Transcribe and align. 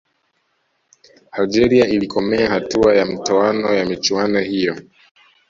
algeria 1.31 1.85
ilikomea 1.87 2.49
hatua 2.49 2.95
ya 2.95 3.05
mtoano 3.05 3.73
ya 3.75 3.85
michuano 3.85 4.39
hiyo 4.39 4.77